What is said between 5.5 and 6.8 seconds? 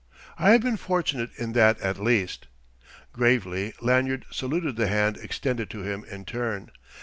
to him in turn.